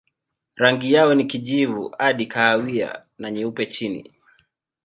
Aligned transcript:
Rangi 0.55 0.93
yao 0.93 1.13
ni 1.15 1.23
kijivu 1.25 1.95
hadi 1.97 2.25
kahawia 2.25 3.05
na 3.17 3.31
nyeupe 3.31 3.65
chini. 3.65 4.13